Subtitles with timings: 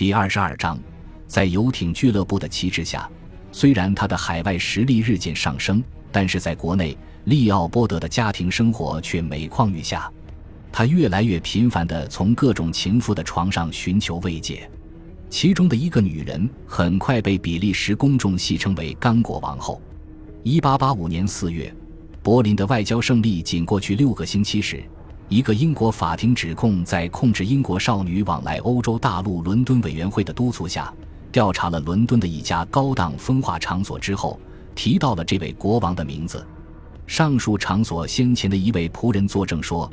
[0.00, 0.78] 第二十二章，
[1.26, 3.06] 在游艇俱乐部的旗帜下，
[3.52, 10.10] 虽然他的海外实力日渐上升，但是在国内，利奥波德的家庭生活却每况愈下。
[10.72, 14.70] 他越来越频繁地从各种情妇的床上寻求慰藉，
[15.28, 19.82] 其中的一个女人很快被比利时公众戏称为“刚果王后”。
[20.42, 21.70] 一八八五年四月，
[22.22, 24.82] 柏林的外交胜利仅过去六个星期时。
[25.30, 30.92] 一个英国法庭指控，在控制英国少女往来欧洲大陆伦敦委员会的督促下，
[31.30, 34.36] 调查了伦敦的一家高档风化场所之后，
[34.74, 36.44] 提到了这位国王的名字。
[37.06, 39.88] 上述场所先前的一位仆人作证说，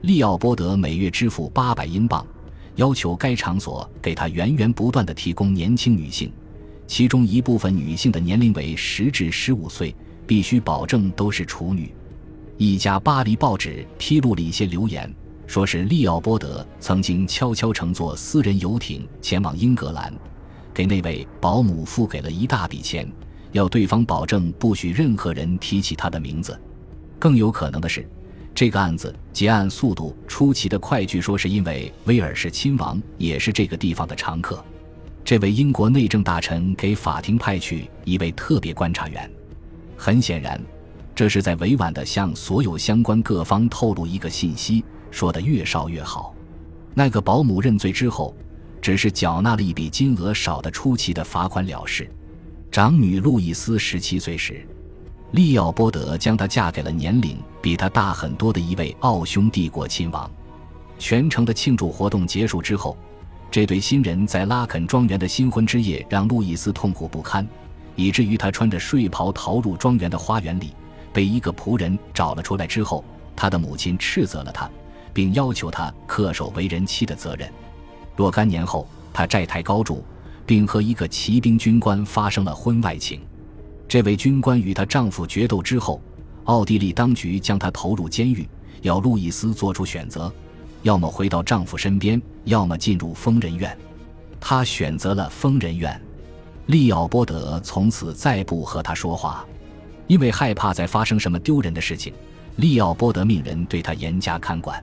[0.00, 2.26] 利奥波德每月支付八百英镑，
[2.74, 6.32] 要求该场所给他源源不断的提供年轻女性，
[6.88, 9.94] 其中一部分女性的年龄为十至十五岁，
[10.26, 11.94] 必须保证都是处女。
[12.62, 15.10] 一家巴黎报纸披露了一些流言，
[15.46, 20.12] 说是利奥波德曾经悄悄乘坐私人游艇前往英格兰，
[20.74, 23.10] 给那位保姆付给了一大笔钱，
[23.52, 26.60] 要对方保证不许任何人提起他的名字。
[27.18, 28.06] 更有可能的是，
[28.54, 34.62] 这个案子结案速度出奇的快，据说是因为威尔士亲王也是这个地方的常客。
[35.24, 39.30] 这位英国内政大臣给法庭派去一位特别观察员，
[39.96, 40.60] 很显然。
[41.20, 46.34] 这是在委婉地向所有相关各方透露一个信息，说的越少越好。
[46.94, 48.34] 那个保姆认罪之后，
[48.80, 52.10] 只是缴纳了一笔金额少得出奇的罚款了事。
[52.72, 54.66] 长女路易斯十七岁时，
[55.32, 60.30] 利奥波德将她嫁给了年龄比她大很多的一位奥匈帝国亲王。
[60.98, 62.96] 全城的庆祝活动结束之后，
[63.50, 67.46] 这对新人在拉肯庄园的新婚之夜让路易斯痛苦不堪，
[67.94, 70.72] 以至于她穿着睡袍逃入庄园的花园里。
[71.12, 74.70] 被一个仆人找了出来之后，他的母亲斥责了他，
[75.12, 77.50] 并要求他恪守为人妻的责任。
[78.16, 80.04] 若干年后，他债台高筑，
[80.46, 83.20] 并和一个骑兵军官发生了婚外情。
[83.88, 86.00] 这位军官与她丈夫决斗之后，
[86.44, 88.48] 奥地利当局将她投入监狱，
[88.82, 90.32] 要路易斯做出选择：
[90.82, 93.76] 要么回到丈夫身边，要么进入疯人院。
[94.38, 96.00] 她选择了疯人院。
[96.66, 99.44] 利奥波德从此再不和她说话。
[100.10, 102.12] 因为害怕再发生什么丢人的事情，
[102.56, 104.82] 利奥波德命人对他严加看管。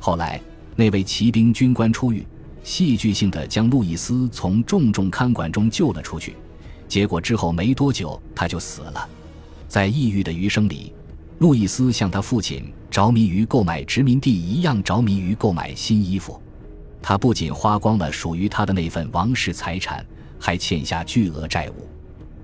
[0.00, 0.40] 后来，
[0.74, 2.26] 那位骑兵军官出狱，
[2.62, 6.34] 戏剧性的将路易斯从重重看管中救了出去。
[6.88, 9.06] 结果之后没多久，他就死了。
[9.68, 10.94] 在抑郁的余生里，
[11.40, 16.40] 路易斯像他父亲着迷于购买殖民地一样着迷于购买新衣服。
[17.02, 20.02] 他不仅花光了属于他的那份王室财产，
[20.40, 21.86] 还欠下巨额债务。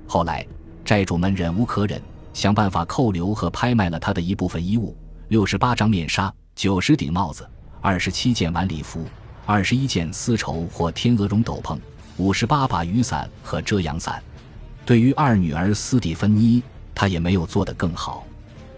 [0.06, 0.46] 后来，
[0.84, 1.98] 债主们忍无可忍。
[2.32, 4.96] 想办法扣留和拍卖了他的一部分衣物：
[5.28, 7.48] 六十八张面纱、九十顶帽子、
[7.80, 9.04] 二十七件晚礼服、
[9.46, 11.78] 二十一件丝绸或天鹅绒斗篷、
[12.16, 14.22] 五十八把雨伞和遮阳伞。
[14.86, 16.62] 对于二女儿斯蒂芬妮，
[16.94, 18.24] 他也没有做得更好。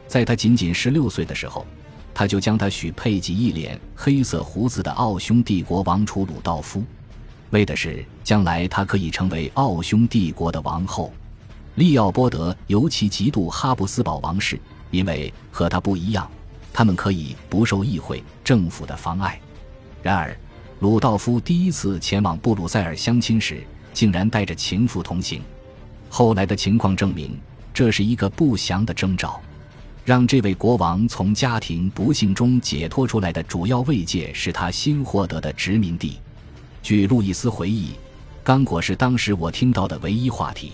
[0.06, 1.66] 在他仅仅十六岁的时候，
[2.12, 6.84] 他就将她许配给一脸黑色胡子的奥匈帝国王储鲁道夫，
[7.50, 11.10] 为的是将来他可以成为奥匈帝国的王后。
[11.76, 14.60] 利奥波德尤其嫉妒哈布斯堡王室，
[14.90, 16.30] 因为和他不一样，
[16.70, 19.40] 他们可以不受议会、政府的妨碍。
[20.02, 20.36] 然而，
[20.80, 23.62] 鲁道夫第一次前往布鲁塞尔相亲时，
[23.94, 25.40] 竟然带着情妇同行。
[26.10, 27.40] 后来的情况证明，
[27.72, 29.40] 这是一个不祥的征兆。
[30.04, 36.18] 让这位国王从家庭不幸中解脱出来的主要慰藉，是他新获得的殖民地。
[36.82, 37.92] 据路易斯回忆，
[38.44, 40.72] 刚果是当时我听到的唯一话题。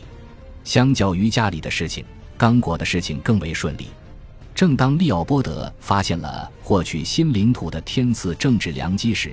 [0.64, 2.04] 相较于家里的事情，
[2.36, 3.88] 刚果的事情更为顺利。
[4.54, 9.32] 正当利奥波德发现了获取新领土的天赐政治良机时，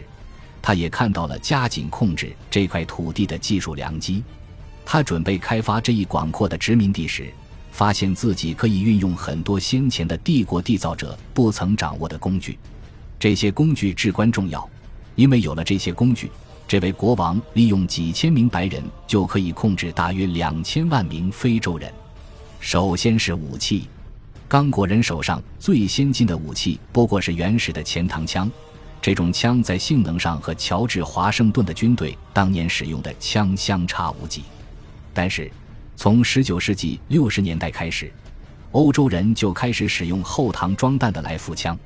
[0.61, 4.23] 他也看到了加紧控制这块土地的技术良机。
[4.85, 7.33] 他准备开发这一广阔的殖民地时，
[7.71, 12.57] 发现自己可以运用很多先前的帝国缔造者不曾掌握的工具。
[13.19, 14.69] 这些工具至关重要，
[15.15, 16.29] 因为有了这些工具。
[16.67, 21.91] 这位国王利用几千名白人就可以控制大约两千万名非洲人。
[22.59, 23.87] 首先是武器，
[24.47, 28.51] 刚果人手上最先进的武器不过是原始的前膛枪，
[28.99, 34.43] 这种枪在性能上和乔治华盛顿的军队当年使用的枪相差无几。
[35.13, 35.51] 但是，
[35.95, 38.11] 从19世纪60年代开始，
[38.71, 41.77] 欧洲人就开始使用后膛装弹的来福枪，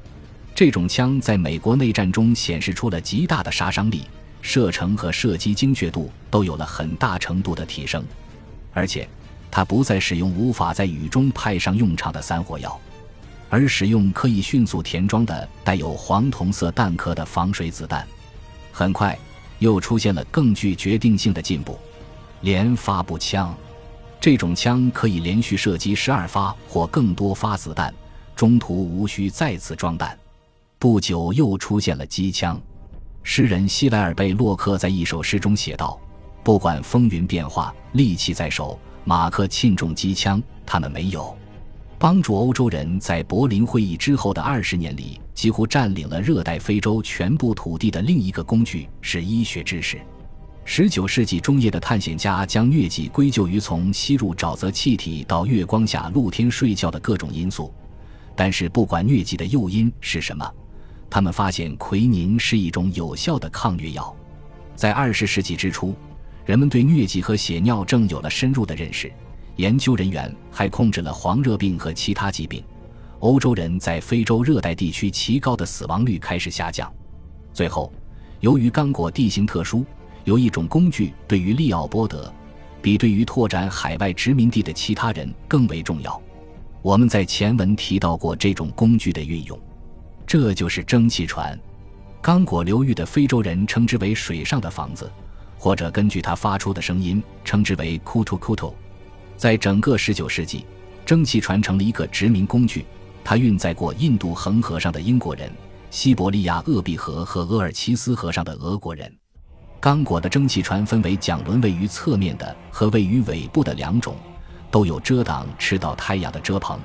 [0.55, 4.03] 这种枪在美国内战中显示出了极大的杀伤力。
[4.41, 8.03] 射程和射击精确度都有了很大程度的提升，
[8.73, 9.07] 而且，
[9.51, 12.79] 它不再使用无法在雨中派上用场的散火药，
[13.49, 18.07] 而使用可以迅速填装的带有黄铜色弹壳的防水子弹。
[18.71, 19.17] 很快，
[19.59, 21.77] 又出现了更具决定性的进步——
[22.41, 23.55] 连发步枪。
[24.21, 27.93] 这种枪可以连续射击十二发或更多发子弹，
[28.35, 30.17] 中途无需再次装弹。
[30.77, 32.61] 不久，又出现了机枪。
[33.31, 35.99] 诗人希莱尔贝洛克在一首诗中写道
[36.43, 41.37] ：“不管风云变化，利器在手，马克沁重机枪，他们没有。”
[41.99, 49.99] 帮助欧洲人在柏林会议之后的二十年里，几乎占领了热带非洲全部土地的另一个工具是医学知识。
[50.65, 57.71] 十九世纪中叶的探险家将疟疾归咎于从吸入沼泽气体到月光下露天睡觉的各种因素，
[58.35, 60.51] 但是不管疟疾的诱因是什么，
[61.09, 64.15] 他们发现奎宁是一种有效的抗疟药。
[64.75, 65.95] 在二十世纪之初，
[66.45, 69.11] 人们对疟疾和血尿症有了深入的认识。
[69.55, 72.63] 研究人员还控制了黄热病和其他疾病，
[73.19, 76.89] 欧洲人在非洲热带地区奇高的死亡率开始下降。
[77.53, 77.91] 最后，
[78.39, 79.85] 由于刚果地形特殊，
[80.23, 82.33] 有一种工具对于利奥波德，
[82.81, 86.21] 比对于拓展海外殖民地的其他人更为重要。
[86.81, 89.59] 我们在前文提到过这种工具的运用，
[90.29, 91.59] 这就是蒸汽船。
[92.21, 95.11] 刚果流域的非洲人称之为“水上的房子”，
[95.57, 98.71] 或者根据它发出的声音称之为 “kutu kutu”。
[99.35, 100.67] 在整个19世纪，
[101.03, 102.85] 蒸汽船成了一个殖民工具。
[103.23, 105.51] 它运载过印度恒河上的英国人、
[105.89, 109.11] 西伯利亚鄂毕河和额尔齐斯河上的俄国人。
[109.79, 114.15] 刚果的蒸汽船分为桨轮位于侧面的和位于尾部的两种，
[114.69, 116.79] 都有遮挡赤道太阳的遮棚。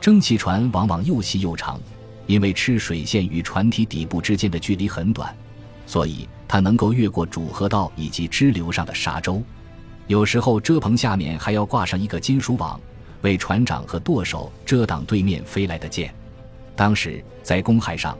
[0.00, 1.80] 蒸汽船往往又细又长，
[2.28, 5.34] 因为吃水线与船体底部之间的距离很短，
[5.86, 9.42] 所以它能够越过主河道以及支流上的沙洲。
[10.06, 12.78] 有时候遮棚下面还要挂上一个金属网，
[13.22, 16.14] 为船长和舵手遮挡对面飞来的箭。
[16.76, 18.16] 当时在公海上，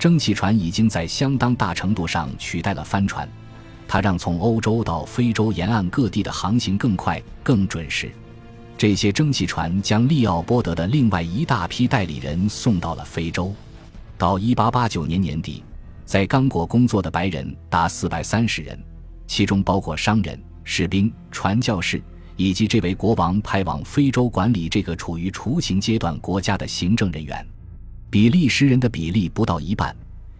[0.00, 3.28] 蒸汽船已经在相当大程度上取代了帆船，
[3.86, 8.10] 它让从欧洲到非洲沿岸各地的航行更快、更准时。
[8.76, 13.54] 这些蒸汽船将利奥波德的另外一大批代理人送到了非洲。
[14.18, 15.62] 到1889年年底，
[16.04, 18.78] 在刚果工作的白人达430人，
[19.26, 20.38] 其中包括商人。
[20.66, 22.02] 士兵、传教士
[22.36, 27.46] 以及这位国王派往非洲管理这个处于雏形阶段国家的行政人员，
[28.08, 29.94] 比利时人的比例不到一半，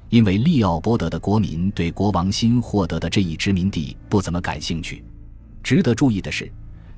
[0.08, 5.04] 因为利奥波德的国民对国王新获得的这一殖民地不怎么感兴趣。
[5.62, 6.50] 值得注意的是，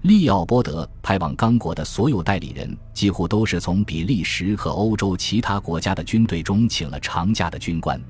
[0.03, 8.01] 利奥波德派往刚果的所有代理人几乎都是从比利时和欧洲其他国家的军队中请了长假的军官。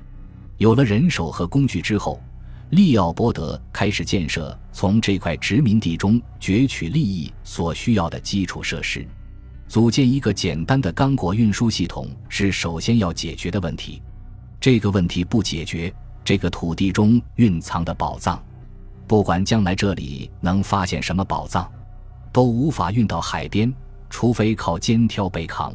[0.57, 2.21] 有了人手和工具之后。
[2.71, 9.07] 利奥波德开始建设从这块殖民地中攫取利益所需要的基础设施，
[9.69, 14.01] 组建一个简单的刚果运输系统是首先要解决的问题。
[14.59, 15.93] 这个问题不解决，
[16.25, 18.37] 这个土地中蕴藏的宝藏，
[19.07, 21.71] 不管将来这里能发现什么宝藏，
[22.31, 23.73] 都无法运到海边，
[24.09, 25.73] 除非靠肩挑背扛。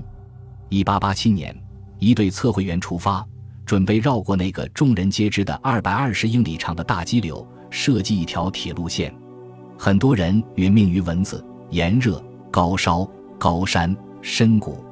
[0.69, 1.55] 一八八七年，
[1.99, 3.27] 一队测绘员出发。
[3.65, 9.15] 准备绕过那个众人皆知的二百二十英里长的大激流，设计一条铁路线。
[9.79, 13.09] 很多人殒命于蚊子、炎热、高烧、
[13.39, 14.85] 高山、深谷。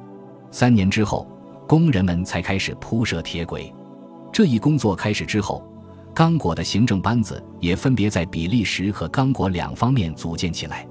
[0.51, 1.27] 三年之后，
[1.67, 3.71] 工人们才开始铺设铁轨。
[4.31, 5.63] 这一工作开始之后，
[6.13, 10.87] 刚果的行政班子也分别在比利时和刚果两方面组建起来。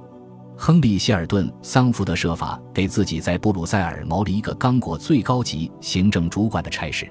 [0.62, 7.10] 亨利·希尔顿·桑福德设法给自己在布鲁塞尔谋了一个刚果最高级行政主管的差事。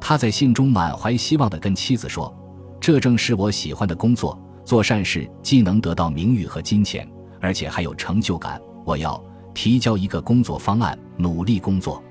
[0.00, 2.34] 他在信中满怀希望地跟妻子说
[2.80, 7.06] ：“这正是我喜欢的工作，做善事既能得到名誉和金钱，
[7.42, 8.58] 而且还有成就感。
[8.86, 12.02] 我要提交一个工作方案，努力工作。”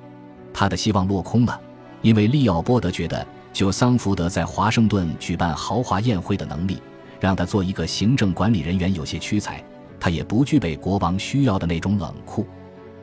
[0.54, 1.60] 他的希望落空了，
[2.04, 6.78] 因为利奥波德觉得，就桑福德在华盛顿举办豪华宴会的能力，
[7.20, 9.64] 让他做一个行政管理人员有些屈才。
[10.00, 12.48] 他也不具备国王需要的那种冷酷。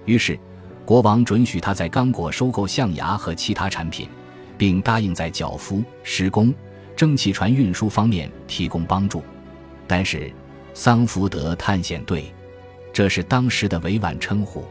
[0.05, 0.39] 于是，
[0.85, 4.09] 国王准许他在刚果收购象牙和其他产品。
[4.57, 6.55] 并答应在脚夫、施工、
[6.97, 9.23] 蒸汽船运输方面提供帮助，
[9.87, 10.33] 但是
[10.73, 12.33] 桑福德探险队，
[12.93, 14.65] 这是当时的委婉称呼，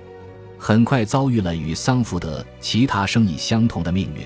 [0.58, 4.22] 很快遭遇了与桑福德其他生意相同的命运。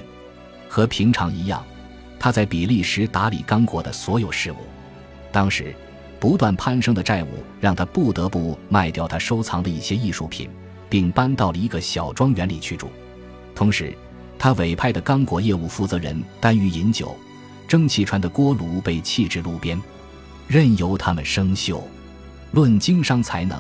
[0.70, 1.66] 和平常一样，
[2.20, 4.58] 他在比利时打理刚果的所有事务。
[5.32, 5.74] 当时
[6.19, 7.27] 不断攀升的债务
[7.59, 10.50] 让他不得不卖掉他收藏的一些艺术品，
[10.89, 12.88] 并搬到了一个小庄园里去住，
[13.55, 13.95] 同时。
[14.39, 17.17] 他委派的刚果业务负责人耽于饮酒，
[17.67, 19.81] 蒸汽船的锅炉被弃置路边，
[20.47, 21.81] 任由他们生锈。
[22.51, 23.59] 论经商才能，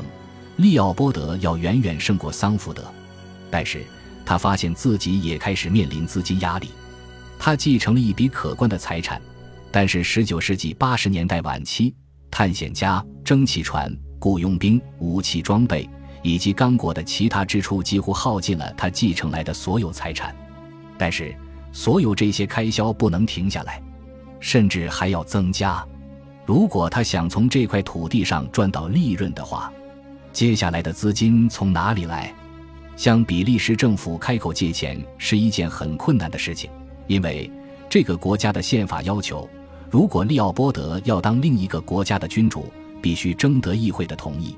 [0.57, 2.83] 利奥波德要远远胜过桑福德，
[3.49, 3.83] 但是
[4.23, 6.69] 他发现自己也开始面临资金压力。
[7.39, 9.19] 他继承了一笔可观的财产，
[9.71, 11.91] 但是19世纪80年代晚期，
[12.29, 15.89] 探险家、蒸汽船、雇佣兵、武器装备
[16.21, 20.35] 以及刚果的其他支出几乎耗尽了他继承来的所有财产。
[20.97, 21.35] 但是，
[21.71, 23.81] 所有这些开销不能停下来，
[24.39, 25.85] 甚至还要增加。
[26.45, 29.71] 如果他想从这块土地上赚到利润的话，
[30.31, 32.33] 接下来的资金从哪里来？
[32.95, 36.67] 向比利时政府开口借钱是一件很困难的事情，
[37.05, 37.51] 因为
[37.87, 39.47] 这个国家的宪法要求，
[39.89, 42.65] 如果利奥波德要当另一个国家的君主，
[43.01, 44.55] 必须征得议会的同意，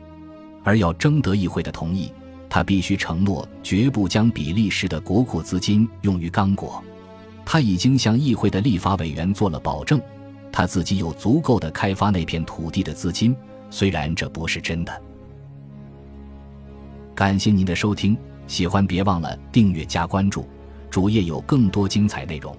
[0.63, 2.11] 而要征得议会的同意，
[2.49, 6.83] 他必须承诺绝不将比利时的国库资金用于刚果。
[7.45, 10.01] 他已经向议会的立法委员做了保证，
[10.51, 13.35] 他自己有足够的开发那片土地的资金，
[13.69, 15.01] 虽然这不是真的。
[17.13, 18.17] 感谢您的收听，
[18.47, 20.47] 喜欢别忘了订阅加关注，
[20.89, 22.55] 主页有更多精彩内容。